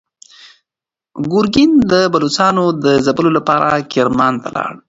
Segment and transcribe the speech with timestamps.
[1.31, 4.71] ګورګین د بلوڅانو د ځپلو لپاره کرمان ته لاړ.